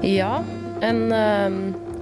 Ja, 0.00 0.44
en 0.80 1.12
eh, 1.12 1.56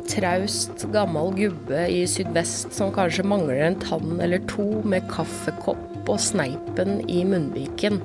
traust, 0.07 0.85
gammel 0.93 1.33
gubbe 1.35 1.81
i 1.91 2.05
sydvest 2.07 2.71
som 2.77 2.93
kanskje 2.95 3.25
mangler 3.27 3.65
en 3.67 3.79
tann 3.83 4.21
eller 4.23 4.45
to 4.47 4.67
med 4.87 5.09
kaffekopp 5.11 6.07
og 6.09 6.21
sneipen 6.23 7.01
i 7.11 7.25
munnviken. 7.27 7.99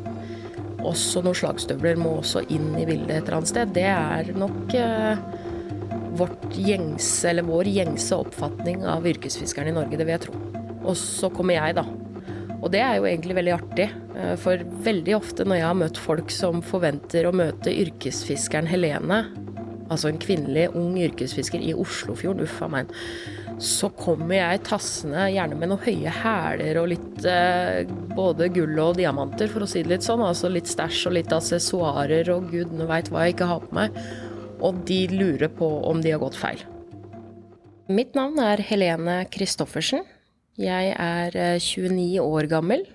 Også 0.84 1.22
noen 1.22 1.38
slagstøvler 1.38 2.02
må 2.02 2.18
også 2.24 2.42
inn 2.52 2.74
i 2.74 2.88
bildet 2.90 3.14
et 3.14 3.22
eller 3.22 3.38
annet 3.38 3.52
sted. 3.54 3.76
Det 3.78 3.86
er 3.86 4.34
nok 4.34 4.74
eh, 4.76 5.22
gjengse, 6.58 7.36
vår 7.46 7.70
gjengse 7.70 8.18
oppfatning 8.18 8.82
av 8.90 9.06
yrkesfiskeren 9.14 9.72
i 9.72 9.78
Norge, 9.78 10.00
det 10.00 10.10
vil 10.10 10.18
jeg 10.18 10.26
tro. 10.26 10.42
Og 10.84 10.98
så 11.00 11.30
kommer 11.30 11.60
jeg, 11.60 11.78
da. 11.78 11.86
Og 12.64 12.72
det 12.74 12.82
er 12.82 12.98
jo 12.98 13.08
egentlig 13.08 13.38
veldig 13.38 13.56
artig, 13.60 13.92
eh, 14.18 14.34
for 14.42 14.66
veldig 14.90 15.18
ofte 15.22 15.46
når 15.46 15.62
jeg 15.62 15.70
har 15.70 15.80
møtt 15.86 16.02
folk 16.10 16.34
som 16.34 16.66
forventer 16.66 17.30
å 17.30 17.38
møte 17.46 17.78
yrkesfiskeren 17.86 18.74
Helene, 18.74 19.24
altså 19.94 20.10
en 20.12 20.22
kvinnelig 20.22 20.68
ung 20.78 20.98
yrkesfisker 21.02 21.64
i 21.64 21.74
Oslofjorden, 21.78 22.44
uff 22.46 22.62
a 22.66 22.70
meg, 22.72 22.92
så 23.62 23.90
kommer 23.96 24.36
jeg 24.38 24.64
tassende 24.68 25.28
gjerne 25.32 25.58
med 25.60 25.72
noen 25.72 25.84
høye 25.86 26.14
hæler 26.18 26.80
og 26.82 26.90
litt 26.92 27.28
eh, 27.30 27.84
både 28.18 28.50
gull 28.54 28.80
og 28.82 28.98
diamanter, 29.00 29.52
for 29.52 29.66
å 29.66 29.70
si 29.70 29.84
det 29.84 29.94
litt 29.94 30.08
sånn. 30.08 30.24
Altså 30.26 30.52
litt 30.52 30.70
stæsj 30.72 31.08
og 31.10 31.18
litt 31.20 31.34
assessoarer 31.36 32.32
og 32.34 32.50
gudene 32.52 32.90
veit 32.90 33.12
hva 33.14 33.28
jeg 33.28 33.38
ikke 33.38 33.50
har 33.52 33.64
på 33.64 33.78
meg. 33.78 34.02
Og 34.64 34.82
de 34.88 35.04
lurer 35.12 35.52
på 35.52 35.70
om 35.90 36.02
de 36.02 36.14
har 36.14 36.22
gått 36.24 36.40
feil. 36.40 36.64
Mitt 37.92 38.16
navn 38.16 38.40
er 38.40 38.64
Helene 38.64 39.24
Christoffersen. 39.32 40.06
Jeg 40.60 40.94
er 40.96 41.36
29 41.60 41.98
eh, 42.18 42.24
år 42.24 42.50
gammel. 42.52 42.86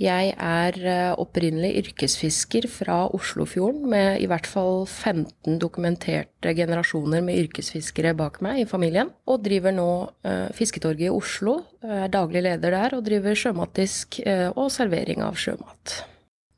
Jeg 0.00 0.30
er 0.40 0.76
eh, 0.88 1.14
opprinnelig 1.20 1.74
yrkesfisker 1.82 2.64
fra 2.72 3.10
Oslofjorden 3.12 3.90
med 3.92 4.22
i 4.24 4.28
hvert 4.30 4.46
fall 4.48 4.86
15 4.86 5.58
dokumenterte 5.60 6.54
generasjoner 6.56 7.20
med 7.20 7.36
yrkesfiskere 7.42 8.14
bak 8.16 8.38
meg 8.40 8.62
i 8.62 8.68
familien. 8.68 9.10
Og 9.28 9.42
driver 9.44 9.74
nå 9.76 9.88
uh, 10.24 10.48
Fisketorget 10.56 11.10
i 11.10 11.12
Oslo. 11.12 11.58
Er 11.84 12.08
daglig 12.08 12.40
leder 12.46 12.72
der 12.72 12.96
og 12.96 13.04
driver 13.04 13.36
sjømatdisk 13.36 14.22
uh, 14.24 14.48
og 14.56 14.70
servering 14.72 15.20
av 15.26 15.36
sjømat. 15.36 15.98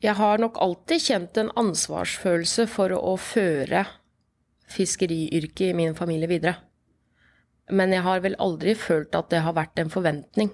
Jeg 0.04 0.14
har 0.14 0.38
nok 0.38 0.60
alltid 0.62 1.02
kjent 1.02 1.42
en 1.42 1.50
ansvarsfølelse 1.58 2.68
for 2.70 2.94
å 2.94 3.16
føre 3.18 3.82
fiskeriyrket 4.70 5.72
i 5.72 5.74
min 5.74 5.98
familie 5.98 6.30
videre. 6.30 6.54
Men 7.74 7.90
jeg 7.96 8.06
har 8.06 8.22
vel 8.22 8.38
aldri 8.38 8.76
følt 8.78 9.16
at 9.18 9.32
det 9.34 9.42
har 9.42 9.58
vært 9.58 9.80
en 9.82 9.90
forventning 9.90 10.52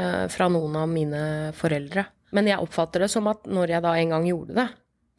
fra 0.00 0.46
noen 0.52 0.76
av 0.80 0.88
mine 0.88 1.22
foreldre. 1.56 2.06
Men 2.36 2.48
jeg 2.50 2.62
oppfatter 2.62 3.04
det 3.04 3.10
som 3.12 3.28
at 3.30 3.46
når 3.50 3.74
jeg 3.74 3.84
da 3.84 3.94
en 3.98 4.14
gang 4.14 4.26
gjorde 4.28 4.56
det, 4.58 4.66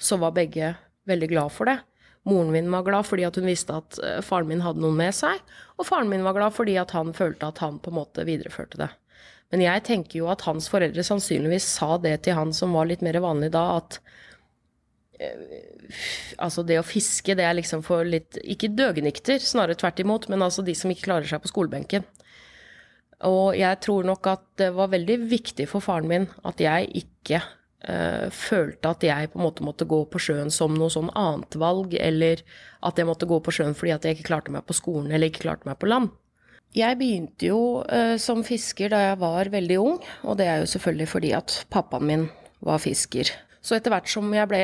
så 0.01 0.17
var 0.21 0.35
begge 0.35 0.73
veldig 1.09 1.29
glad 1.31 1.53
for 1.53 1.69
det. 1.69 1.77
Moren 2.29 2.51
min 2.53 2.69
var 2.71 2.85
glad 2.85 3.07
fordi 3.09 3.25
hun 3.25 3.49
visste 3.49 3.75
at 3.79 3.97
eh, 4.05 4.19
faren 4.21 4.49
min 4.49 4.61
hadde 4.61 4.81
noen 4.83 4.97
med 4.99 5.15
seg, 5.17 5.41
og 5.77 5.87
faren 5.87 6.09
min 6.11 6.25
var 6.25 6.37
glad 6.37 6.53
fordi 6.53 6.77
han 6.77 7.13
følte 7.17 7.49
at 7.49 7.61
han 7.63 7.79
på 7.81 7.89
en 7.89 7.97
måte 7.97 8.25
videreførte 8.27 8.81
det. 8.83 8.91
Men 9.51 9.65
jeg 9.65 9.83
tenker 9.83 10.21
jo 10.21 10.29
at 10.31 10.45
hans 10.47 10.69
foreldre 10.71 11.03
sannsynligvis 11.03 11.65
sa 11.73 11.97
det 11.99 12.21
til 12.23 12.37
han 12.37 12.53
som 12.55 12.77
var 12.77 12.87
litt 12.87 13.01
mer 13.03 13.17
vanlig 13.23 13.51
da, 13.55 13.63
at 13.81 13.97
eh, 15.19 15.57
altså 16.37 16.63
det 16.63 16.77
å 16.79 16.87
fiske, 16.87 17.35
det 17.35 17.47
er 17.47 17.57
liksom 17.57 17.83
for 17.83 18.07
litt 18.07 18.37
Ikke 18.45 18.71
døgnikter, 18.71 19.41
snarere 19.43 19.79
tvert 19.79 19.99
imot, 20.05 20.29
men 20.31 20.45
altså 20.45 20.63
de 20.63 20.77
som 20.77 20.93
ikke 20.93 21.09
klarer 21.09 21.27
seg 21.27 21.41
på 21.43 21.51
skolebenken. 21.51 22.05
Og 23.27 23.57
jeg 23.57 23.79
tror 23.85 24.05
nok 24.07 24.29
at 24.31 24.45
det 24.61 24.71
var 24.75 24.91
veldig 24.93 25.17
viktig 25.31 25.67
for 25.69 25.83
faren 25.83 26.09
min 26.09 26.29
at 26.47 26.61
jeg 26.61 26.89
ikke 27.03 27.41
uh, 27.41 28.27
følte 28.33 28.93
at 28.95 29.05
jeg 29.05 29.29
på 29.31 29.39
en 29.39 29.45
måte 29.45 29.65
måtte 29.65 29.87
gå 29.89 30.03
på 30.09 30.21
sjøen 30.21 30.49
som 30.53 30.73
noe 30.77 30.91
sånn 30.93 31.11
annet 31.17 31.57
valg, 31.61 31.93
eller 31.99 32.41
at 32.81 32.97
jeg 32.97 33.09
måtte 33.09 33.29
gå 33.29 33.37
på 33.43 33.53
sjøen 33.53 33.77
fordi 33.77 33.93
at 33.95 34.07
jeg 34.07 34.17
ikke 34.17 34.31
klarte 34.31 34.55
meg 34.55 34.65
på 34.65 34.77
skolen 34.77 35.11
eller 35.11 35.29
ikke 35.29 35.45
klarte 35.45 35.69
meg 35.69 35.79
på 35.81 35.91
land. 35.91 36.09
Jeg 36.77 36.97
begynte 37.01 37.49
jo 37.51 37.61
uh, 37.83 38.15
som 38.21 38.45
fisker 38.47 38.93
da 38.93 39.05
jeg 39.09 39.21
var 39.21 39.51
veldig 39.53 39.79
ung, 39.81 40.01
og 40.23 40.37
det 40.39 40.47
er 40.47 40.61
jo 40.63 40.73
selvfølgelig 40.73 41.09
fordi 41.13 41.33
at 41.37 41.57
pappaen 41.73 42.07
min 42.07 42.27
var 42.63 42.81
fisker. 42.81 43.33
Så 43.61 43.77
etter 43.77 43.93
hvert 43.93 44.09
som 44.09 44.31
jeg 44.33 44.49
ble 44.49 44.61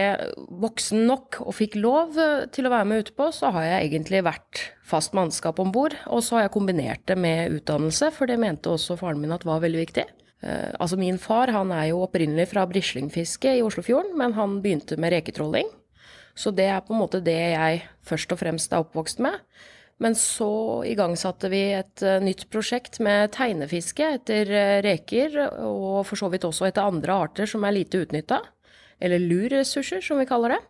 voksen 0.63 1.03
nok 1.05 1.37
og 1.43 1.53
fikk 1.53 1.77
lov 1.77 2.17
eh, 2.17 2.47
til 2.53 2.65
å 2.65 2.73
være 2.73 2.87
med 2.89 3.03
utpå, 3.05 3.29
så 3.35 3.51
har 3.53 3.67
jeg 3.67 3.91
egentlig 3.91 4.23
vært 4.25 4.63
fast 4.87 5.13
mannskap 5.17 5.61
om 5.61 5.69
bord. 5.73 5.93
Og 6.09 6.23
så 6.25 6.39
har 6.39 6.47
jeg 6.47 6.55
kombinert 6.55 7.03
det 7.09 7.17
med 7.21 7.59
utdannelse, 7.59 8.09
for 8.15 8.29
det 8.29 8.39
mente 8.41 8.73
også 8.73 8.97
faren 8.97 9.21
min 9.21 9.35
at 9.35 9.45
var 9.45 9.61
veldig 9.61 9.83
viktig. 9.83 10.07
Uh, 10.41 10.73
altså 10.81 10.97
Min 10.97 11.21
far 11.21 11.53
han 11.53 11.71
er 11.73 11.91
jo 11.91 12.03
opprinnelig 12.05 12.49
fra 12.51 12.65
brislingfiske 12.69 13.55
i 13.57 13.63
Oslofjorden, 13.65 14.17
men 14.17 14.33
han 14.37 14.59
begynte 14.65 14.97
med 14.97 15.13
reketrolling. 15.13 15.69
Så 16.37 16.53
det 16.53 16.67
er 16.69 16.83
på 16.85 16.93
en 16.93 17.01
måte 17.01 17.21
det 17.25 17.37
jeg 17.37 17.85
først 18.05 18.33
og 18.33 18.41
fremst 18.41 18.73
er 18.73 18.81
oppvokst 18.85 19.21
med. 19.21 19.37
Men 20.01 20.13
så 20.17 20.83
igangsatte 20.85 21.49
vi 21.53 21.63
et 21.77 22.01
uh, 22.05 22.17
nytt 22.21 22.47
prosjekt 22.53 22.97
med 23.01 23.29
tegnefiske 23.37 24.13
etter 24.17 24.57
reker, 24.85 25.37
og 25.69 26.01
for 26.09 26.17
så 26.17 26.33
vidt 26.33 26.49
også 26.49 26.71
etter 26.71 26.89
andre 26.89 27.25
arter 27.27 27.49
som 27.49 27.65
er 27.65 27.77
lite 27.77 28.01
utnytta 28.01 28.41
eller 28.99 29.21
lurressurser, 29.21 30.01
som 30.01 30.19
vi 30.21 30.27
kaller 30.29 30.55
det. 30.55 30.61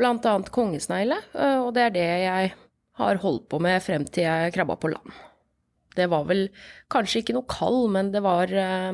Blant 0.00 0.26
annet 0.26 0.50
kongesnegle, 0.54 1.20
eh, 1.34 1.58
og 1.62 1.74
det 1.76 1.86
er 1.86 1.94
det 1.94 2.06
jeg 2.24 2.54
har 3.00 3.20
holdt 3.22 3.48
på 3.50 3.60
med 3.62 3.82
frem 3.82 4.06
til 4.06 4.26
jeg 4.26 4.54
krabba 4.54 4.76
på 4.80 4.90
land. 4.90 5.18
Det 5.94 6.08
var 6.10 6.24
vel 6.26 6.48
kanskje 6.90 7.22
ikke 7.22 7.36
noe 7.36 7.46
kall, 7.50 7.84
men 7.94 8.10
det 8.14 8.24
var, 8.24 8.50
eh, 8.50 8.92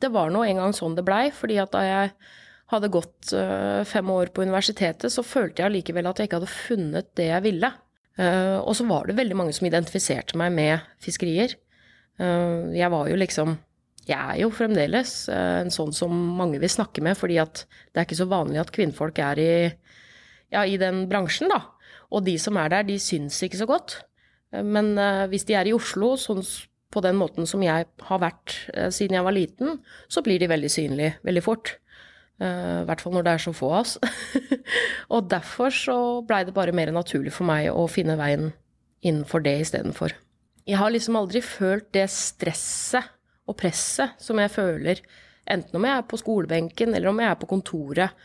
det 0.00 0.12
var 0.12 0.32
nå 0.32 0.44
en 0.46 0.62
gang 0.62 0.76
sånn 0.76 0.96
det 0.96 1.04
blei, 1.04 1.26
fordi 1.36 1.58
at 1.60 1.74
da 1.74 1.82
jeg 1.84 2.14
hadde 2.72 2.92
gått 2.92 3.34
eh, 3.36 3.82
fem 3.84 4.08
år 4.10 4.32
på 4.32 4.46
universitetet, 4.46 5.12
så 5.12 5.24
følte 5.26 5.60
jeg 5.60 5.68
allikevel 5.68 6.08
at 6.08 6.20
jeg 6.20 6.30
ikke 6.30 6.40
hadde 6.40 6.54
funnet 6.54 7.10
det 7.18 7.28
jeg 7.28 7.48
ville. 7.48 7.74
Og 8.12 8.74
så 8.76 8.84
var 8.84 9.06
det 9.08 9.14
veldig 9.16 9.36
mange 9.38 9.54
som 9.56 9.64
identifiserte 9.64 10.36
meg 10.36 10.50
med 10.52 10.82
fiskerier. 11.00 11.54
Jeg 12.20 12.90
var 12.92 13.08
jo 13.08 13.16
liksom 13.16 13.54
jeg 14.08 14.18
er 14.18 14.40
jo 14.42 14.50
fremdeles 14.54 15.12
eh, 15.30 15.58
en 15.62 15.70
sånn 15.72 15.92
som 15.94 16.12
mange 16.38 16.58
vil 16.62 16.70
snakke 16.70 17.04
med, 17.04 17.16
fordi 17.18 17.38
at 17.42 17.64
det 17.92 18.00
er 18.00 18.08
ikke 18.08 18.18
så 18.18 18.28
vanlig 18.30 18.62
at 18.62 18.72
kvinnfolk 18.74 19.20
er 19.22 19.40
i, 19.42 19.52
ja, 20.54 20.64
i 20.66 20.78
den 20.80 21.04
bransjen, 21.10 21.52
da. 21.52 21.60
Og 22.12 22.24
de 22.26 22.34
som 22.40 22.58
er 22.60 22.72
der, 22.72 22.88
de 22.88 22.98
syns 23.00 23.38
ikke 23.46 23.60
så 23.60 23.68
godt. 23.70 24.00
Eh, 24.52 24.64
men 24.66 24.96
uh, 24.98 25.28
hvis 25.30 25.46
de 25.48 25.56
er 25.58 25.70
i 25.70 25.76
Oslo, 25.76 26.16
sånn 26.20 26.42
på 26.92 27.00
den 27.00 27.16
måten 27.16 27.46
som 27.48 27.62
jeg 27.64 27.86
har 28.04 28.18
vært 28.20 28.52
siden 28.92 29.16
jeg 29.16 29.24
var 29.24 29.32
liten, 29.32 29.78
så 30.12 30.20
blir 30.20 30.36
de 30.42 30.50
veldig 30.50 30.68
synlige 30.68 31.14
veldig 31.24 31.42
fort. 31.46 31.70
I 32.36 32.84
hvert 32.84 33.00
fall 33.00 33.14
når 33.14 33.24
det 33.24 33.32
er 33.32 33.40
så 33.46 33.54
få 33.56 33.70
av 33.70 33.78
oss. 33.78 33.94
og 35.14 35.30
derfor 35.32 35.72
så 35.72 35.96
blei 36.28 36.42
det 36.44 36.52
bare 36.52 36.74
mer 36.76 36.92
naturlig 36.92 37.32
for 37.32 37.48
meg 37.48 37.70
å 37.72 37.86
finne 37.88 38.18
veien 38.20 38.50
innenfor 39.00 39.40
det 39.40 39.54
istedenfor. 39.62 40.12
Jeg 40.68 40.82
har 40.82 40.92
liksom 40.92 41.16
aldri 41.16 41.40
følt 41.40 41.88
det 41.96 42.04
stresset 42.12 43.08
og 43.48 43.58
presset 43.58 44.18
som 44.22 44.38
jeg 44.40 44.52
føler, 44.52 45.02
enten 45.50 45.78
om 45.78 45.88
jeg 45.88 45.98
er 45.98 46.06
på 46.08 46.20
skolebenken 46.20 46.94
eller 46.94 47.10
om 47.10 47.20
jeg 47.22 47.32
er 47.32 47.40
på 47.40 47.50
kontoret. 47.50 48.22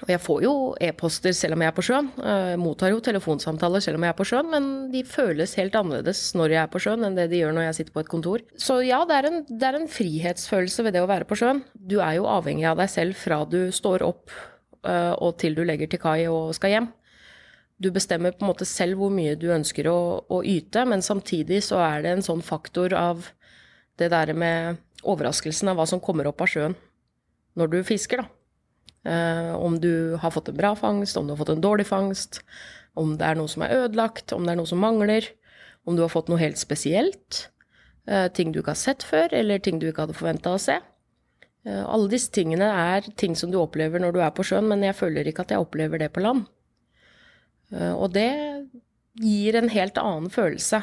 Og 0.00 0.08
jeg 0.08 0.22
får 0.24 0.38
jo 0.40 0.52
e-poster 0.80 1.34
selv 1.36 1.54
om 1.54 1.62
jeg 1.62 1.68
er 1.68 1.74
på 1.76 1.82
sjøen. 1.84 2.06
Jeg 2.16 2.60
mottar 2.62 2.94
jo 2.94 3.02
telefonsamtaler 3.04 3.82
selv 3.84 3.98
om 3.98 4.06
jeg 4.06 4.14
er 4.14 4.16
på 4.16 4.24
sjøen, 4.24 4.48
men 4.50 4.68
de 4.90 5.02
føles 5.04 5.52
helt 5.60 5.76
annerledes 5.76 6.22
når 6.38 6.54
jeg 6.54 6.60
er 6.62 6.70
på 6.72 6.80
sjøen 6.80 7.04
enn 7.06 7.18
det 7.18 7.26
de 7.30 7.42
gjør 7.42 7.52
når 7.58 7.66
jeg 7.66 7.76
sitter 7.78 7.96
på 7.98 8.02
et 8.02 8.10
kontor. 8.14 8.44
Så 8.56 8.78
ja, 8.86 9.02
det 9.08 9.18
er 9.18 9.28
en, 9.28 9.38
det 9.50 9.68
er 9.68 9.76
en 9.76 9.90
frihetsfølelse 9.92 10.86
ved 10.86 10.96
det 10.96 11.04
å 11.04 11.10
være 11.10 11.28
på 11.28 11.36
sjøen. 11.38 11.60
Du 11.76 11.98
er 12.00 12.16
jo 12.16 12.30
avhengig 12.32 12.64
av 12.72 12.80
deg 12.80 12.88
selv 12.90 13.20
fra 13.20 13.42
du 13.44 13.60
står 13.74 14.06
opp 14.08 14.32
øh, 14.32 15.12
og 15.12 15.36
til 15.44 15.60
du 15.60 15.62
legger 15.68 15.92
til 15.92 16.00
kai 16.02 16.24
og 16.24 16.56
skal 16.56 16.72
hjem. 16.72 16.88
Du 17.82 17.90
bestemmer 17.92 18.32
på 18.32 18.46
en 18.46 18.52
måte 18.54 18.68
selv 18.68 18.96
hvor 18.96 19.12
mye 19.12 19.36
du 19.36 19.50
ønsker 19.52 19.92
å, 19.92 20.00
å 20.24 20.40
yte, 20.40 20.86
men 20.88 21.04
samtidig 21.04 21.60
så 21.68 21.82
er 21.84 22.00
det 22.06 22.16
en 22.16 22.24
sånn 22.24 22.42
faktor 22.46 22.96
av 22.96 23.28
det 24.00 24.10
der 24.12 24.32
med 24.36 24.80
overraskelsen 25.02 25.72
av 25.72 25.80
hva 25.80 25.86
som 25.88 26.00
kommer 26.02 26.28
opp 26.30 26.40
av 26.44 26.50
sjøen 26.50 26.76
når 27.58 27.68
du 27.72 27.82
fisker, 27.84 28.22
da. 28.22 28.28
Uh, 29.02 29.52
om 29.58 29.80
du 29.82 30.14
har 30.22 30.30
fått 30.30 30.48
en 30.48 30.56
bra 30.56 30.76
fangst, 30.78 31.16
om 31.18 31.26
du 31.26 31.34
har 31.34 31.40
fått 31.40 31.50
en 31.56 31.64
dårlig 31.64 31.88
fangst, 31.88 32.40
om 32.94 33.16
det 33.18 33.26
er 33.26 33.38
noe 33.38 33.50
som 33.50 33.64
er 33.66 33.74
ødelagt, 33.82 34.32
om 34.32 34.46
det 34.46 34.54
er 34.54 34.60
noe 34.60 34.70
som 34.70 34.80
mangler, 34.80 35.26
om 35.84 35.98
du 35.98 36.04
har 36.04 36.12
fått 36.12 36.30
noe 36.30 36.40
helt 36.40 36.60
spesielt, 36.60 37.48
Uh, 38.02 38.26
ting 38.34 38.50
du 38.50 38.58
ikke 38.58 38.72
har 38.74 38.80
sett 38.80 39.04
før, 39.06 39.30
eller 39.30 39.60
ting 39.62 39.76
du 39.78 39.84
ikke 39.86 40.02
hadde 40.02 40.16
forventa 40.18 40.56
å 40.56 40.58
se. 40.58 40.74
Uh, 41.62 41.84
alle 41.86 42.08
disse 42.10 42.32
tingene 42.34 42.66
er 42.66 43.06
ting 43.14 43.36
som 43.38 43.52
du 43.52 43.60
opplever 43.60 44.02
når 44.02 44.16
du 44.16 44.18
er 44.26 44.32
på 44.34 44.42
sjøen, 44.48 44.66
men 44.66 44.82
jeg 44.82 44.96
føler 44.98 45.28
ikke 45.30 45.44
at 45.46 45.54
jeg 45.54 45.62
opplever 45.62 46.02
det 46.02 46.08
på 46.10 46.24
land. 46.24 46.48
Og 47.72 48.10
det 48.12 48.26
gir 49.22 49.56
en 49.56 49.70
helt 49.72 49.96
annen 49.96 50.26
følelse 50.34 50.82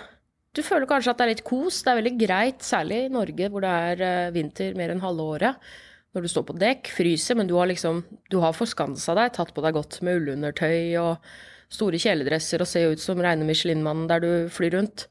du 0.57 0.63
føler 0.66 0.90
kanskje 0.90 1.13
at 1.13 1.19
det 1.19 1.25
er 1.25 1.31
litt 1.36 1.46
kos. 1.46 1.84
Det 1.86 1.92
er 1.92 2.00
veldig 2.00 2.16
greit, 2.19 2.63
særlig 2.66 3.04
i 3.06 3.13
Norge 3.13 3.50
hvor 3.54 3.63
det 3.63 3.74
er 3.92 4.04
eh, 4.06 4.31
vinter 4.36 4.78
mer 4.78 4.94
enn 4.94 5.04
halve 5.04 5.25
året. 5.36 5.72
Når 6.16 6.25
du 6.25 6.30
står 6.31 6.46
på 6.48 6.56
dekk, 6.57 6.90
fryser, 6.90 7.38
men 7.38 7.50
du 7.50 7.54
har 7.60 7.69
liksom 7.69 8.01
Du 8.34 8.40
har 8.42 8.56
forskansa 8.57 9.13
deg, 9.18 9.34
tatt 9.36 9.54
på 9.54 9.62
deg 9.62 9.75
godt 9.78 10.00
med 10.06 10.24
ullundertøy 10.24 10.98
og 11.01 11.28
store 11.69 12.00
kjeledresser 12.01 12.63
og 12.63 12.69
ser 12.69 12.96
ut 12.96 13.04
som 13.04 13.22
reine 13.22 13.46
Michelin-mannen 13.46 14.07
der 14.10 14.24
du 14.24 14.31
flyr 14.50 14.74
rundt. 14.74 15.06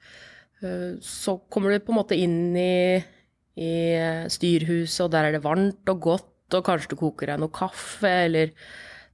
Eh, 0.58 0.98
så 1.04 1.36
kommer 1.46 1.70
du 1.70 1.86
på 1.86 1.94
en 1.94 2.00
måte 2.00 2.18
inn 2.18 2.56
i, 2.58 2.98
i 3.62 3.72
styrhuset, 4.34 5.04
og 5.06 5.12
der 5.14 5.28
er 5.28 5.38
det 5.38 5.44
varmt 5.46 5.94
og 5.94 6.02
godt, 6.02 6.56
og 6.58 6.66
kanskje 6.66 6.96
du 6.96 6.98
koker 6.98 7.30
deg 7.30 7.44
noe 7.44 7.54
kaffe, 7.54 8.10
eller 8.26 8.50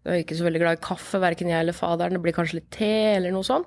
Du 0.04 0.10
er 0.12 0.18
ikke 0.20 0.36
så 0.36 0.44
veldig 0.44 0.60
glad 0.60 0.76
i 0.76 0.84
kaffe, 0.84 1.16
verken 1.20 1.48
jeg 1.48 1.64
eller 1.64 1.76
faderen. 1.76 2.18
Det 2.18 2.20
blir 2.26 2.34
kanskje 2.36 2.58
litt 2.58 2.72
te 2.76 2.88
eller 3.14 3.32
noe 3.32 3.44
sånt. 3.44 3.64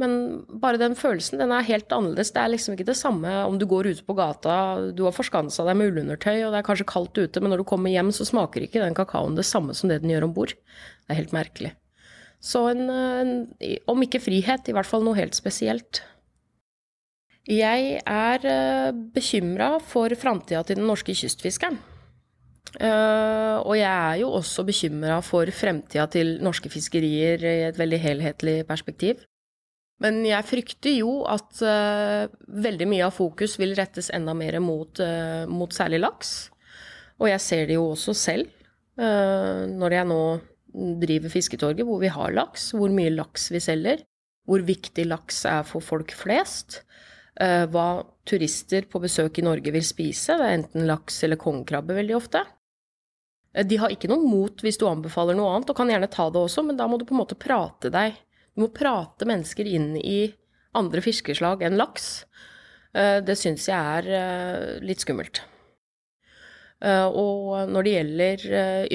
Men 0.00 0.44
bare 0.60 0.80
den 0.80 0.92
følelsen, 0.98 1.40
den 1.40 1.54
er 1.56 1.64
helt 1.64 1.92
annerledes. 1.94 2.34
Det 2.34 2.42
er 2.42 2.52
liksom 2.52 2.74
ikke 2.76 2.88
det 2.90 2.98
samme 2.98 3.30
om 3.46 3.56
du 3.56 3.64
går 3.68 3.88
ute 3.94 4.04
på 4.04 4.16
gata, 4.18 4.56
du 4.92 5.06
har 5.06 5.14
forskansa 5.16 5.64
deg 5.64 5.78
med 5.78 5.92
ullundertøy, 5.92 6.42
og 6.44 6.52
det 6.52 6.60
er 6.60 6.66
kanskje 6.66 6.88
kaldt 6.90 7.16
ute, 7.16 7.40
men 7.40 7.52
når 7.52 7.62
du 7.62 7.68
kommer 7.70 7.92
hjem, 7.92 8.12
så 8.12 8.26
smaker 8.28 8.66
ikke 8.66 8.82
den 8.82 8.96
kakaoen 8.96 9.38
det 9.38 9.46
samme 9.48 9.76
som 9.76 9.88
det 9.88 10.02
den 10.02 10.12
gjør 10.12 10.28
om 10.28 10.36
bord. 10.36 10.52
Det 10.52 11.14
er 11.14 11.20
helt 11.22 11.32
merkelig. 11.36 11.72
Så 12.44 12.66
en, 12.74 12.84
en, 12.92 13.32
om 13.88 14.04
ikke 14.04 14.20
frihet, 14.20 14.68
i 14.68 14.76
hvert 14.76 14.88
fall 14.88 15.06
noe 15.06 15.16
helt 15.16 15.38
spesielt. 15.38 16.02
Jeg 17.46 18.00
er 18.02 18.46
eh, 18.50 18.94
bekymra 19.14 19.76
for 19.80 20.12
framtida 20.18 20.64
til 20.66 20.80
den 20.80 20.90
norske 20.90 21.14
kystfiskeren. 21.16 21.78
Uh, 22.76 23.62
og 23.62 23.76
jeg 23.78 23.88
er 23.88 24.18
jo 24.20 24.32
også 24.36 24.64
bekymra 24.66 25.20
for 25.24 25.48
fremtida 25.54 26.04
til 26.12 26.34
norske 26.44 26.68
fiskerier 26.68 27.40
i 27.40 27.54
et 27.70 27.78
veldig 27.78 28.00
helhetlig 28.02 28.56
perspektiv. 28.68 29.22
Men 30.04 30.20
jeg 30.28 30.44
frykter 30.44 30.92
jo 30.98 31.22
at 31.30 31.62
uh, 31.64 32.26
veldig 32.64 32.88
mye 32.90 33.06
av 33.06 33.14
fokus 33.16 33.56
vil 33.60 33.72
rettes 33.78 34.10
enda 34.14 34.34
mer 34.36 34.58
mot, 34.60 35.00
uh, 35.00 35.48
mot 35.48 35.72
særlig 35.72 36.02
laks. 36.02 36.34
Og 37.16 37.30
jeg 37.30 37.40
ser 37.40 37.64
det 37.70 37.78
jo 37.78 37.86
også 37.94 38.12
selv, 38.16 38.50
uh, 39.00 39.64
når 39.70 39.96
jeg 39.96 40.08
nå 40.10 40.20
driver 41.00 41.32
Fisketorget, 41.32 41.86
hvor 41.88 42.02
vi 42.02 42.12
har 42.12 42.34
laks, 42.36 42.74
hvor 42.76 42.92
mye 42.92 43.14
laks 43.14 43.48
vi 43.54 43.62
selger, 43.64 44.04
hvor 44.46 44.60
viktig 44.66 45.06
laks 45.08 45.40
er 45.48 45.64
for 45.66 45.82
folk 45.82 46.12
flest, 46.14 46.82
hva 47.36 48.00
turister 48.24 48.86
på 48.88 49.00
besøk 49.02 49.40
i 49.40 49.44
Norge 49.44 49.72
vil 49.74 49.84
spise. 49.84 50.36
Det 50.38 50.44
er 50.46 50.54
enten 50.56 50.86
laks 50.88 51.18
eller 51.26 51.36
kongekrabbe 51.40 51.96
veldig 51.98 52.14
ofte. 52.16 52.40
De 53.68 53.76
har 53.80 53.92
ikke 53.92 54.08
noe 54.08 54.24
mot 54.24 54.64
hvis 54.64 54.78
du 54.80 54.86
anbefaler 54.88 55.36
noe 55.36 55.50
annet, 55.52 55.72
og 55.72 55.76
kan 55.76 55.90
gjerne 55.92 56.08
ta 56.12 56.28
det 56.32 56.40
også, 56.40 56.64
men 56.64 56.78
da 56.78 56.86
må 56.88 56.96
du 57.00 57.04
på 57.08 57.16
en 57.16 57.20
måte 57.20 57.36
prate 57.40 57.92
deg 57.92 58.16
du 58.56 58.64
må 58.64 58.72
prate 58.72 59.28
mennesker 59.28 59.68
inn 59.68 59.92
i 60.00 60.30
andre 60.76 61.02
fiskeslag 61.04 61.60
enn 61.66 61.76
laks. 61.76 62.24
Eh, 62.96 63.20
det 63.24 63.36
syns 63.38 63.68
jeg 63.68 63.76
er 63.76 64.08
eh, 64.16 64.70
litt 64.84 65.04
skummelt. 65.04 65.42
Eh, 66.80 67.04
og 67.04 67.68
når 67.72 67.86
det 67.86 67.94
gjelder 67.94 68.46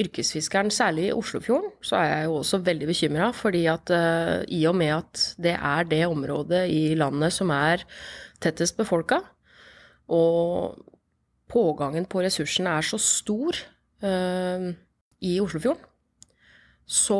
yrkesfiskeren, 0.02 0.70
særlig 0.74 1.08
i 1.08 1.14
Oslofjorden, 1.14 1.70
så 1.82 2.00
er 2.00 2.08
jeg 2.10 2.28
jo 2.28 2.40
også 2.40 2.62
veldig 2.66 2.90
bekymra, 2.90 3.30
fordi 3.34 3.64
at 3.70 3.94
i 4.50 4.64
og 4.70 4.76
med 4.78 4.96
at 4.96 5.24
det 5.42 5.54
er 5.58 5.86
det 5.90 6.02
området 6.10 6.64
i 6.70 6.82
landet 6.98 7.34
som 7.34 7.54
er 7.54 7.86
tettest 8.42 8.78
befolka, 8.78 9.20
og 10.10 10.78
pågangen 11.52 12.06
på 12.10 12.22
ressursene 12.24 12.74
er 12.78 12.86
så 12.86 12.98
stor 12.98 13.58
i 15.22 15.34
Oslofjorden, 15.38 15.90
så 16.82 17.18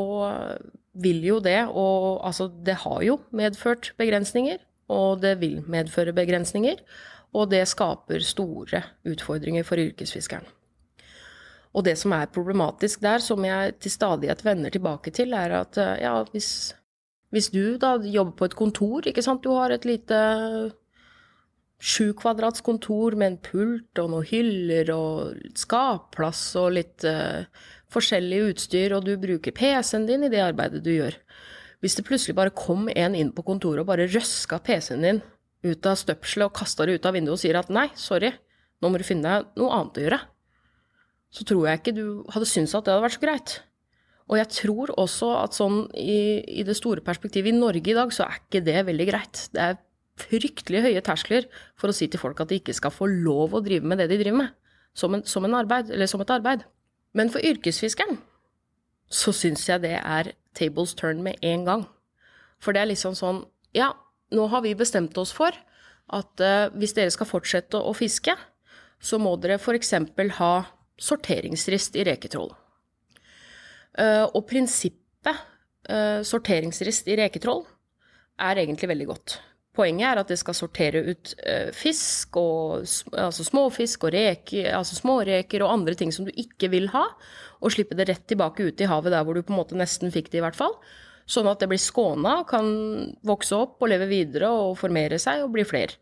vil 0.92 1.22
jo 1.24 1.38
det, 1.40 1.60
og 1.68 2.20
altså 2.26 2.50
det 2.66 2.80
har 2.84 3.02
jo 3.06 3.18
medført 3.32 3.92
begrensninger, 3.98 4.60
og 4.92 5.22
det 5.22 5.38
vil 5.40 5.62
medføre 5.66 6.12
begrensninger. 6.12 6.82
Og 7.32 7.48
det 7.48 7.64
skaper 7.64 8.20
store 8.20 8.82
utfordringer 9.08 9.64
for 9.64 9.80
yrkesfiskeren. 9.80 10.44
Og 11.72 11.86
det 11.86 11.94
som 11.96 12.12
er 12.12 12.28
problematisk 12.28 13.00
der, 13.00 13.22
som 13.24 13.44
jeg 13.44 13.78
til 13.80 13.94
stadighet 13.94 14.44
vender 14.44 14.70
tilbake 14.70 15.10
til, 15.10 15.32
er 15.32 15.54
at 15.62 15.78
ja, 16.02 16.12
hvis, 16.32 16.74
hvis 17.32 17.48
du 17.48 17.78
da 17.80 17.94
jobber 18.04 18.36
på 18.36 18.44
et 18.50 18.56
kontor, 18.58 19.08
ikke 19.08 19.24
sant, 19.24 19.44
du 19.44 19.56
har 19.56 19.72
et 19.72 19.86
lite 19.88 20.18
sju 21.82 22.12
kvadrats 22.14 22.62
kontor 22.62 23.16
med 23.18 23.32
en 23.32 23.38
pult 23.42 23.98
og 23.98 24.12
noen 24.12 24.28
hyller 24.28 24.92
og 24.94 25.40
skapplass 25.58 26.52
og 26.60 26.76
litt 26.76 27.06
uh, 27.08 27.42
forskjellig 27.92 28.40
utstyr, 28.50 28.94
og 28.96 29.06
du 29.06 29.14
bruker 29.20 29.54
PC-en 29.54 30.08
din 30.08 30.26
i 30.26 30.32
det 30.32 30.42
arbeidet 30.42 30.82
du 30.84 30.92
gjør. 30.94 31.16
Hvis 31.82 31.96
det 31.98 32.06
plutselig 32.06 32.36
bare 32.38 32.54
kom 32.54 32.88
en 32.92 33.16
inn 33.18 33.32
på 33.34 33.44
kontoret 33.46 33.82
og 33.82 33.90
bare 33.90 34.08
røska 34.10 34.60
PC-en 34.62 35.06
din 35.06 35.22
ut 35.62 35.86
av 35.86 35.98
støpselet 35.98 36.48
og 36.48 36.56
kasta 36.58 36.86
det 36.86 36.98
ut 36.98 37.06
av 37.06 37.14
vinduet 37.16 37.36
og 37.36 37.42
sier 37.42 37.58
at 37.58 37.70
nei, 37.72 37.88
sorry, 37.98 38.32
nå 38.82 38.90
må 38.90 38.98
du 38.98 39.06
finne 39.06 39.28
deg 39.28 39.60
noe 39.60 39.74
annet 39.76 39.98
å 39.98 40.06
gjøre, 40.06 40.20
så 41.32 41.46
tror 41.48 41.68
jeg 41.68 41.80
ikke 41.80 41.94
du 41.96 42.06
hadde 42.34 42.48
syntes 42.50 42.74
at 42.76 42.86
det 42.86 42.94
hadde 42.94 43.06
vært 43.06 43.16
så 43.16 43.22
greit. 43.22 43.54
Og 44.30 44.38
jeg 44.38 44.50
tror 44.54 44.92
også 45.00 45.30
at 45.40 45.56
sånn 45.56 45.80
i, 45.98 46.42
i 46.60 46.64
det 46.66 46.76
store 46.78 47.02
perspektivet 47.04 47.52
i 47.52 47.56
Norge 47.56 47.90
i 47.92 47.96
dag, 47.96 48.12
så 48.14 48.26
er 48.26 48.38
ikke 48.38 48.62
det 48.64 48.84
veldig 48.88 49.06
greit. 49.08 49.46
Det 49.54 49.64
er 49.64 49.80
fryktelig 50.22 50.84
høye 50.86 51.02
terskler 51.04 51.48
for 51.80 51.90
å 51.90 51.96
si 51.96 52.08
til 52.10 52.20
folk 52.20 52.40
at 52.42 52.52
de 52.52 52.60
ikke 52.60 52.76
skal 52.76 52.94
få 52.94 53.08
lov 53.10 53.56
å 53.56 53.62
drive 53.64 53.88
med 53.88 54.00
det 54.00 54.10
de 54.12 54.20
driver 54.20 54.44
med, 54.44 54.54
som, 54.96 55.16
en, 55.16 55.24
som, 55.28 55.46
arbeid, 55.56 55.90
som 56.08 56.22
et 56.22 56.34
arbeid. 56.34 56.64
Men 57.16 57.30
for 57.32 57.44
yrkesfiskeren 57.44 58.20
så 59.12 59.34
syns 59.36 59.66
jeg 59.68 59.84
det 59.84 59.98
er 59.98 60.32
tables 60.56 60.94
turn 60.96 61.20
med 61.24 61.40
en 61.44 61.66
gang. 61.68 61.84
For 62.62 62.72
det 62.72 62.82
er 62.82 62.92
liksom 62.92 63.16
sånn 63.18 63.44
Ja, 63.76 63.92
nå 64.32 64.46
har 64.52 64.60
vi 64.64 64.74
bestemt 64.76 65.16
oss 65.20 65.32
for 65.32 65.56
at 66.12 66.42
uh, 66.44 66.68
hvis 66.76 66.92
dere 66.96 67.12
skal 67.12 67.28
fortsette 67.28 67.78
å 67.80 67.94
fiske, 67.96 68.34
så 69.00 69.18
må 69.18 69.32
dere 69.40 69.56
f.eks. 69.56 69.94
ha 70.38 70.52
sorteringsrist 71.00 71.96
i 71.96 72.04
reketroll. 72.04 72.52
Uh, 73.96 74.28
og 74.28 74.44
prinsippet 74.48 75.40
uh, 75.88 76.20
sorteringsrist 76.20 77.08
i 77.08 77.16
reketroll 77.20 77.64
er 78.40 78.60
egentlig 78.60 78.92
veldig 78.92 79.08
godt. 79.08 79.38
Poenget 79.72 80.04
er 80.10 80.20
at 80.20 80.28
det 80.28 80.36
skal 80.36 80.56
sortere 80.56 81.00
ut 81.06 81.30
uh, 81.46 81.70
fisk, 81.72 82.36
og, 82.36 82.82
altså 83.16 83.46
småfisk 83.46 84.04
og 84.04 84.12
reker, 84.12 84.68
altså 84.76 84.98
småreker 84.98 85.64
og 85.64 85.72
andre 85.78 85.94
ting 85.96 86.12
som 86.12 86.28
du 86.28 86.32
ikke 86.36 86.68
vil 86.74 86.90
ha, 86.92 87.06
og 87.62 87.72
slippe 87.72 87.96
det 87.96 88.10
rett 88.10 88.26
tilbake 88.28 88.66
ut 88.68 88.82
i 88.82 88.90
havet 88.90 89.14
der 89.14 89.24
hvor 89.24 89.38
du 89.38 89.44
på 89.46 89.54
en 89.54 89.60
måte 89.62 89.78
nesten 89.78 90.12
fikk 90.12 90.28
det, 90.28 90.42
i 90.42 90.44
hvert 90.44 90.58
fall. 90.58 90.76
Sånn 91.30 91.48
at 91.48 91.62
det 91.62 91.70
blir 91.70 91.80
skåna, 91.80 92.42
kan 92.48 92.68
vokse 93.24 93.56
opp 93.56 93.80
og 93.80 93.92
leve 93.94 94.10
videre 94.10 94.50
og 94.52 94.76
formere 94.80 95.20
seg 95.22 95.44
og 95.46 95.54
bli 95.54 95.64
flere. 95.64 95.96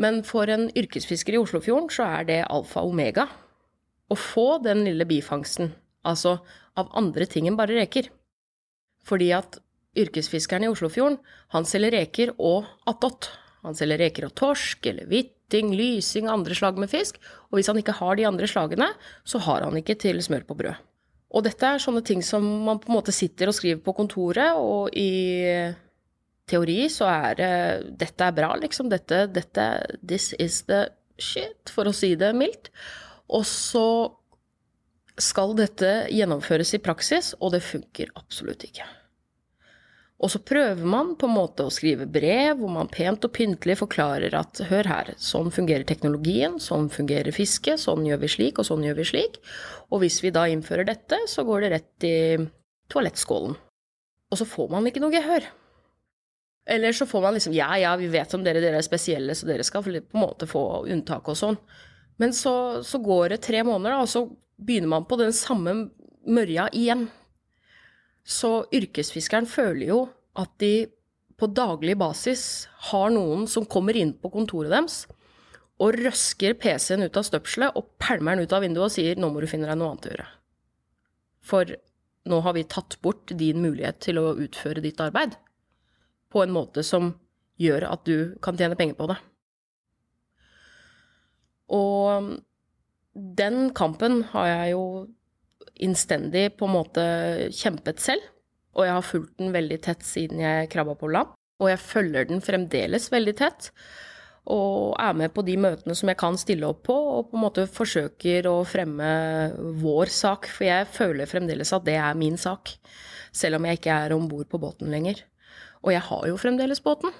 Men 0.00 0.22
for 0.26 0.50
en 0.50 0.70
yrkesfisker 0.74 1.36
i 1.36 1.40
Oslofjorden 1.42 1.90
så 1.92 2.06
er 2.18 2.28
det 2.30 2.40
alfa 2.48 2.82
og 2.82 2.94
omega 2.94 3.28
å 4.10 4.16
få 4.18 4.58
den 4.64 4.84
lille 4.86 5.06
bifangsten, 5.08 5.72
altså 6.06 6.38
av 6.78 6.90
andre 6.98 7.26
ting 7.30 7.48
enn 7.48 7.58
bare 7.58 7.76
reker. 7.76 8.08
Fordi 9.04 9.30
at 9.36 9.60
yrkesfiskeren 9.98 10.66
i 10.66 10.70
Oslofjorden, 10.72 11.18
han 11.54 11.66
selger 11.68 11.94
reker 11.98 12.34
og 12.38 12.68
attåt. 12.90 13.30
Han 13.64 13.76
selger 13.78 14.02
reker 14.02 14.26
og 14.28 14.34
torsk 14.36 14.86
eller 14.90 15.08
hvitting, 15.08 15.72
lysing 15.76 16.28
og 16.28 16.40
andre 16.40 16.56
slag 16.58 16.80
med 16.80 16.90
fisk, 16.92 17.20
og 17.50 17.58
hvis 17.58 17.70
han 17.70 17.80
ikke 17.80 17.96
har 18.00 18.18
de 18.18 18.26
andre 18.28 18.48
slagene, 18.50 18.90
så 19.24 19.40
har 19.46 19.64
han 19.64 19.78
ikke 19.80 19.96
til 20.00 20.20
smør 20.22 20.44
på 20.48 20.58
brød. 20.58 20.82
Og 21.34 21.42
dette 21.42 21.66
er 21.66 21.82
sånne 21.82 22.04
ting 22.06 22.20
som 22.22 22.44
man 22.66 22.78
på 22.78 22.90
en 22.90 22.98
måte 22.98 23.14
sitter 23.14 23.50
og 23.50 23.56
skriver 23.56 23.80
på 23.82 23.94
kontoret, 23.96 24.54
og 24.54 24.92
i 24.94 25.72
teori 26.50 26.84
så 26.92 27.08
er 27.10 27.38
det 27.38 27.54
Dette 28.04 28.28
er 28.28 28.36
bra, 28.36 28.52
liksom. 28.60 28.90
Dette, 28.92 29.24
dette 29.32 29.64
This 29.98 30.32
is 30.38 30.62
the 30.68 30.86
shit, 31.18 31.72
for 31.72 31.88
å 31.88 31.94
si 31.96 32.14
det 32.20 32.34
mildt. 32.36 32.70
Og 33.34 33.46
så 33.48 33.86
skal 35.18 35.54
dette 35.58 35.90
gjennomføres 36.10 36.74
i 36.76 36.82
praksis, 36.82 37.32
og 37.40 37.54
det 37.54 37.64
funker 37.64 38.12
absolutt 38.18 38.66
ikke. 38.66 38.86
Og 40.22 40.30
så 40.30 40.38
prøver 40.46 40.86
man 40.86 41.16
på 41.18 41.26
en 41.26 41.34
måte 41.34 41.64
å 41.66 41.72
skrive 41.74 42.06
brev 42.08 42.60
hvor 42.60 42.70
man 42.72 42.88
pent 42.92 43.26
og 43.26 43.32
pyntelig 43.34 43.76
forklarer 43.80 44.36
at 44.38 44.62
hør 44.70 44.88
her, 44.88 45.10
sånn 45.20 45.50
fungerer 45.52 45.84
teknologien, 45.88 46.60
sånn 46.62 46.86
fungerer 46.92 47.34
fisket, 47.34 47.82
sånn 47.82 48.06
gjør 48.06 48.22
vi 48.22 48.30
slik, 48.36 48.60
og 48.62 48.68
sånn 48.68 48.86
gjør 48.86 49.00
vi 49.00 49.08
slik. 49.10 49.40
Og 49.90 50.04
hvis 50.04 50.20
vi 50.24 50.32
da 50.34 50.46
innfører 50.48 50.86
dette, 50.88 51.18
så 51.28 51.44
går 51.44 51.64
det 51.64 51.72
rett 51.74 52.06
i 52.06 52.16
toalettskålen. 52.94 53.58
Og 54.30 54.40
så 54.40 54.46
får 54.48 54.70
man 54.72 54.86
ikke 54.88 55.02
noe 55.02 55.14
gehør. 55.14 55.50
Eller 56.70 56.96
så 56.96 57.06
får 57.06 57.26
man 57.26 57.34
liksom 57.36 57.52
ja, 57.52 57.68
ja, 57.76 57.92
vi 58.00 58.08
vet 58.08 58.32
om 58.34 58.44
dere, 58.44 58.62
dere 58.62 58.78
er 58.80 58.86
spesielle, 58.86 59.34
så 59.36 59.50
dere 59.50 59.66
skal 59.66 59.84
på 59.84 59.92
en 59.98 60.22
måte 60.22 60.48
få 60.48 60.86
unntak 60.94 61.28
og 61.28 61.36
sånn. 61.36 61.58
Men 62.22 62.32
så, 62.32 62.80
så 62.86 63.02
går 63.02 63.34
det 63.34 63.42
tre 63.44 63.60
måneder, 63.66 63.98
og 63.98 64.08
så 64.08 64.24
begynner 64.62 64.94
man 64.94 65.06
på 65.10 65.18
den 65.20 65.34
samme 65.36 65.74
mørja 66.24 66.70
igjen. 66.72 67.08
Så 68.24 68.64
yrkesfiskeren 68.72 69.46
føler 69.48 69.86
jo 69.90 69.98
at 70.40 70.52
de 70.60 70.86
på 71.36 71.48
daglig 71.50 71.96
basis 71.98 72.66
har 72.90 73.12
noen 73.12 73.44
som 73.50 73.66
kommer 73.68 73.96
inn 73.98 74.14
på 74.16 74.30
kontoret 74.32 74.72
deres 74.72 75.02
og 75.82 75.96
røsker 75.98 76.54
PC-en 76.56 77.04
ut 77.04 77.18
av 77.18 77.26
støpselet 77.26 77.76
og 77.76 77.90
pælmer 78.00 78.36
den 78.38 78.46
ut 78.46 78.54
av 78.54 78.62
vinduet 78.62 78.86
og 78.86 78.94
sier 78.94 79.18
'nå 79.18 79.30
må 79.32 79.42
du 79.42 79.48
finne 79.50 79.66
deg 79.66 79.78
noe 79.78 79.90
annet 79.90 80.06
å 80.06 80.12
gjøre'. 80.12 80.32
For 81.42 81.74
nå 82.30 82.40
har 82.40 82.54
vi 82.54 82.64
tatt 82.64 82.96
bort 83.02 83.26
din 83.26 83.60
mulighet 83.60 84.00
til 84.00 84.18
å 84.18 84.36
utføre 84.38 84.80
ditt 84.80 85.00
arbeid 85.00 85.36
på 86.30 86.42
en 86.42 86.54
måte 86.54 86.82
som 86.86 87.12
gjør 87.60 87.90
at 87.90 88.04
du 88.06 88.38
kan 88.40 88.56
tjene 88.56 88.78
penger 88.78 88.94
på 88.94 89.08
det. 89.10 89.18
Og 91.74 92.40
den 93.14 93.70
kampen 93.74 94.22
har 94.32 94.46
jeg 94.46 94.72
jo 94.72 94.84
innstendig 95.82 96.50
på 96.58 96.68
en 96.68 96.76
måte 96.76 97.04
kjempet 97.54 98.02
selv. 98.02 98.22
Og 98.74 98.86
jeg 98.86 98.96
har 98.96 99.06
fulgt 99.06 99.38
den 99.38 99.54
veldig 99.54 99.78
tett 99.84 100.02
siden 100.06 100.42
jeg 100.42 100.70
krabba 100.72 100.96
på 100.98 101.10
land. 101.12 101.34
Og 101.62 101.70
jeg 101.70 101.82
følger 101.82 102.26
den 102.28 102.42
fremdeles 102.44 103.10
veldig 103.12 103.36
tett. 103.38 103.70
og 104.44 104.92
er 105.00 105.14
med 105.16 105.32
på 105.32 105.40
de 105.40 105.54
møtene 105.56 105.94
som 105.96 106.10
jeg 106.10 106.18
kan 106.20 106.34
stille 106.36 106.68
opp 106.68 106.82
på, 106.84 106.92
og 106.92 107.30
på 107.30 107.38
en 107.38 107.44
måte 107.46 107.62
forsøker 107.64 108.44
å 108.44 108.58
fremme 108.68 109.06
vår 109.80 110.12
sak. 110.12 110.50
For 110.52 110.66
jeg 110.66 110.90
føler 110.92 111.30
fremdeles 111.30 111.72
at 111.72 111.86
det 111.86 111.94
er 111.96 112.18
min 112.18 112.36
sak, 112.36 112.74
selv 113.32 113.56
om 113.56 113.64
jeg 113.64 113.80
ikke 113.80 113.94
er 114.04 114.12
om 114.12 114.26
bord 114.28 114.50
på 114.52 114.60
båten 114.60 114.92
lenger. 114.92 115.22
Og 115.80 115.94
jeg 115.94 116.04
har 116.10 116.26
jo 116.28 116.36
fremdeles 116.36 116.84
båten, 116.84 117.16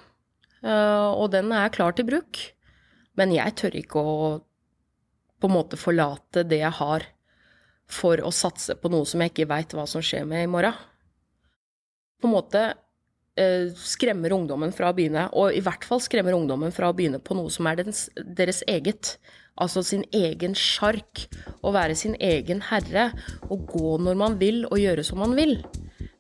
eh, 0.69 1.09
og 1.17 1.31
den 1.33 1.49
er 1.57 1.73
klar 1.73 1.97
til 1.97 2.05
bruk. 2.11 2.43
Men 3.17 3.33
jeg 3.33 3.57
tør 3.57 3.81
ikke 3.81 4.05
å 4.05 4.19
på 5.41 5.49
en 5.49 5.57
måte 5.57 5.81
forlate 5.81 6.45
det 6.49 6.61
jeg 6.61 6.77
har, 6.77 7.09
for 7.91 8.21
å 8.25 8.33
satse 8.33 8.77
på 8.81 8.91
noe 8.93 9.07
som 9.09 9.23
jeg 9.23 9.33
ikke 9.33 9.51
veit 9.51 9.75
hva 9.77 9.85
som 9.91 10.03
skjer 10.05 10.25
med 10.29 10.47
i 10.47 10.51
morgen. 10.51 10.77
På 12.21 12.31
en 12.31 12.37
måte 12.37 12.63
Eh, 13.35 13.73
skremmer 13.75 14.31
ungdommen 14.31 14.71
fra 14.71 14.93
å 14.93 14.95
begynne, 14.95 15.25
og 15.35 15.57
i 15.59 15.63
hvert 15.65 15.83
fall 15.83 15.99
skremmer 15.99 16.37
ungdommen 16.37 16.71
fra 16.75 16.87
å 16.87 16.95
begynne 16.95 17.19
på 17.19 17.35
noe 17.35 17.51
som 17.51 17.67
er 17.67 17.81
deres, 17.81 18.07
deres 18.15 18.63
eget. 18.71 19.17
Altså 19.59 19.83
sin 19.87 20.05
egen 20.15 20.55
sjark. 20.59 21.25
Å 21.67 21.73
være 21.75 21.97
sin 21.99 22.15
egen 22.23 22.63
herre. 22.71 23.09
Å 23.51 23.59
gå 23.59 23.97
når 24.03 24.21
man 24.21 24.39
vil, 24.39 24.63
og 24.71 24.79
gjøre 24.79 25.07
som 25.07 25.19
man 25.23 25.35
vil. 25.39 25.57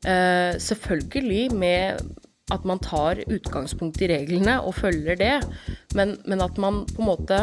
Uh, 0.04 0.59
selvfølgelig 0.61 1.54
med 1.54 2.02
at 2.52 2.66
man 2.68 2.83
tar 2.83 3.23
utgangspunkt 3.25 4.02
i 4.04 4.11
reglene 4.11 4.59
og 4.66 4.75
følger 4.76 5.16
det, 5.16 5.37
men, 5.97 6.18
men 6.28 6.42
at 6.44 6.59
man 6.61 6.83
på 6.90 7.00
en 7.00 7.09
måte 7.09 7.38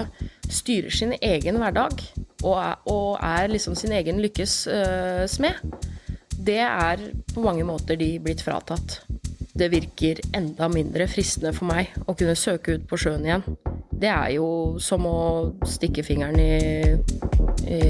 styrer 0.46 0.94
sin 0.94 1.16
egen 1.18 1.58
hverdag 1.58 2.04
og 2.42 2.58
er, 2.58 2.76
og 2.92 3.18
er 3.22 3.52
liksom 3.52 3.78
sin 3.78 3.94
egen 3.98 4.22
lykkes 4.24 4.56
uh, 4.72 5.24
smed. 5.30 5.62
Det 6.42 6.62
er 6.66 7.02
på 7.36 7.44
mange 7.46 7.66
måter 7.68 8.00
de 8.00 8.16
blitt 8.24 8.42
fratatt 8.42 9.02
det 9.54 9.70
virker 9.72 10.20
enda 10.34 10.68
mindre 10.72 11.08
fristende 11.12 11.52
for 11.56 11.68
meg 11.70 11.92
å 12.08 12.16
kunne 12.16 12.38
søke 12.40 12.78
ut 12.78 12.88
på 12.88 13.00
sjøen 13.00 13.26
igjen. 13.28 13.44
Det 14.02 14.10
er 14.10 14.32
jo 14.38 14.48
som 14.82 15.06
å 15.06 15.18
stikke 15.68 16.06
fingeren 16.06 16.40
i, 16.40 16.96
i, 17.68 17.82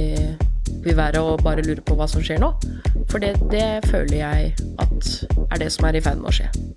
i 0.81 0.95
været 0.97 1.21
og 1.21 1.43
bare 1.45 1.63
lure 1.65 1.83
på 1.85 1.95
hva 1.99 2.09
som 2.09 2.23
skjer 2.25 2.41
nå. 2.41 2.51
For 3.11 3.21
det, 3.23 3.35
det 3.53 3.85
føler 3.87 4.17
jeg 4.17 4.53
at 4.81 5.11
er 5.47 5.63
det 5.63 5.71
som 5.71 5.87
er 5.87 5.99
i 5.99 6.03
ferd 6.03 6.19
med 6.23 6.33
å 6.33 6.37
skje. 6.41 6.70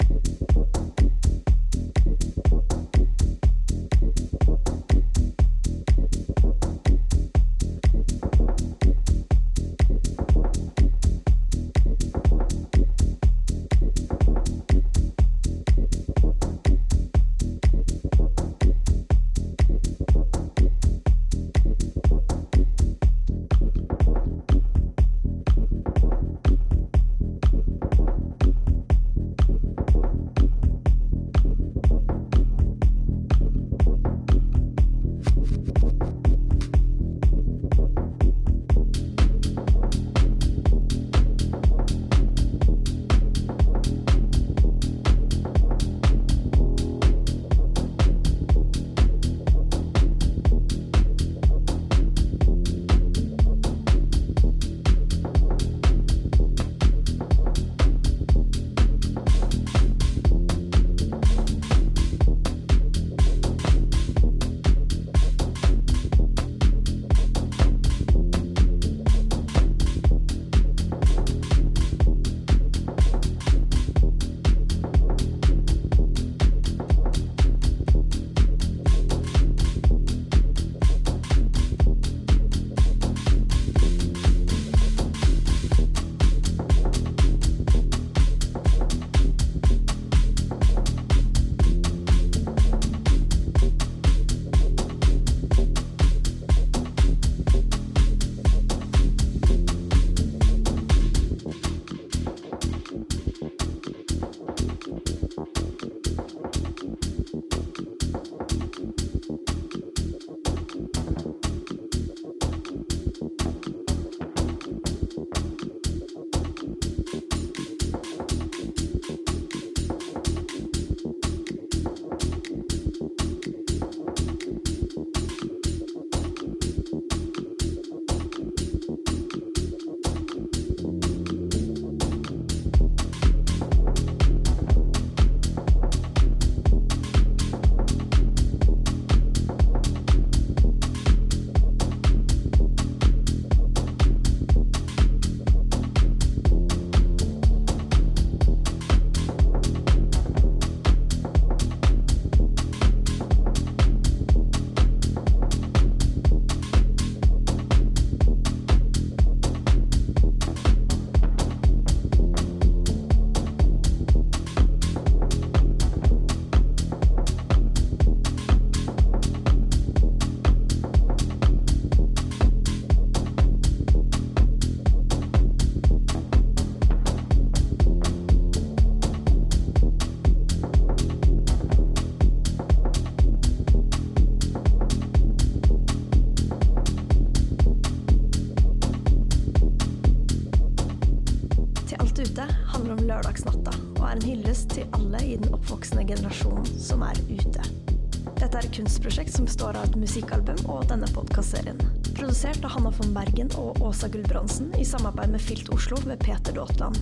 Åsa 203.80 204.08
Gulbrandsen 204.08 204.74
i 204.74 204.84
samarbeid 204.84 205.30
med 205.30 205.40
Filt 205.40 205.68
Oslo 205.68 205.96
ved 206.06 206.18
Peter 206.18 206.52
Daatland. 206.52 206.96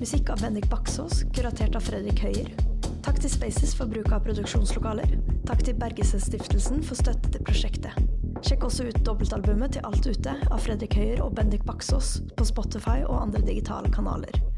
Musikk 0.00 0.30
av 0.30 0.40
Bendik 0.40 0.70
Baksås, 0.70 1.24
kuratert 1.34 1.76
av 1.76 1.80
Fredrik 1.80 2.20
Høyer. 2.20 2.52
Takk 3.02 3.22
til 3.24 3.30
Spaces 3.30 3.74
for 3.76 3.88
bruk 3.88 4.12
av 4.12 4.24
produksjonslokaler. 4.28 5.16
Takk 5.48 5.64
til 5.64 5.80
Bergesen-stiftelsen 5.80 6.84
for 6.84 7.00
støtte 7.00 7.32
til 7.32 7.44
prosjektet. 7.48 7.96
Sjekk 8.44 8.68
også 8.68 8.88
ut 8.88 9.02
dobbeltalbumet 9.04 9.78
til 9.78 9.88
Alt 9.88 10.06
ute 10.06 10.36
av 10.50 10.60
Fredrik 10.60 10.96
Høyer 11.00 11.24
og 11.24 11.36
Bendik 11.40 11.64
Baksås 11.68 12.18
på 12.36 12.48
Spotify 12.52 13.00
og 13.06 13.22
andre 13.22 13.44
digitale 13.48 13.92
kanaler. 13.92 14.49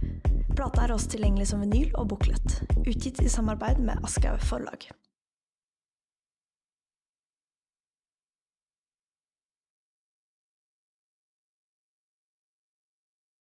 Plata 0.56 0.84
er 0.84 0.92
også 0.92 1.14
tilgjengelig 1.14 1.48
som 1.48 1.62
vinyl 1.64 1.94
og 1.96 2.10
buklet. 2.12 2.58
Utgitt 2.82 3.22
i 3.24 3.30
samarbeid 3.32 3.80
med 3.80 4.04
Aschehoug 4.04 4.44
forlag. 4.44 4.90